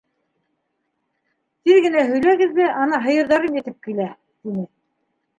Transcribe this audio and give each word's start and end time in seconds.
Тиҙ 1.67 1.75
генә 1.85 2.05
һөйләгеҙ 2.11 2.55
ҙә, 2.59 2.69
ана 2.85 2.99
һыйырҙарым 3.03 3.59
етеп 3.59 3.77
килә,- 3.89 4.07
тине. 4.47 4.65